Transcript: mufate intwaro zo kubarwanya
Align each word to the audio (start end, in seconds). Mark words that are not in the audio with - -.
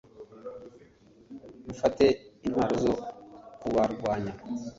mufate 1.65 2.05
intwaro 2.45 2.75
zo 2.83 2.93
kubarwanya 3.61 4.33